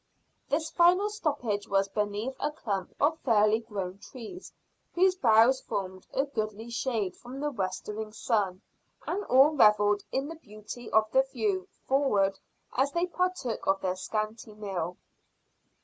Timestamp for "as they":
12.75-13.05